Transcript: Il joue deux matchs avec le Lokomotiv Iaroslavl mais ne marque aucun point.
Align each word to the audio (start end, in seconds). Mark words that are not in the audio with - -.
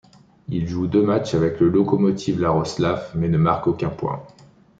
Il 0.49 0.67
joue 0.67 0.87
deux 0.87 1.03
matchs 1.05 1.35
avec 1.35 1.59
le 1.59 1.69
Lokomotiv 1.69 2.39
Iaroslavl 2.39 3.11
mais 3.19 3.29
ne 3.29 3.37
marque 3.37 3.67
aucun 3.67 3.89
point. 3.91 4.23